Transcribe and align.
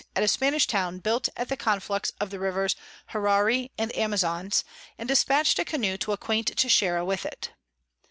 at 0.15 0.23
a 0.23 0.27
Spanish 0.27 0.65
Town 0.65 0.97
built 0.97 1.29
at 1.37 1.47
the 1.47 1.55
Conflux 1.55 2.11
of 2.19 2.31
the 2.31 2.39
Rivers 2.39 2.75
Huerari 3.11 3.69
and 3.77 3.95
Amazons, 3.95 4.63
and 4.97 5.07
dispatch'd 5.07 5.59
a 5.59 5.63
Canoe 5.63 5.95
to 5.97 6.11
acquaint 6.11 6.47
Texeira 6.57 7.05
with 7.05 7.23
it. 7.23 7.51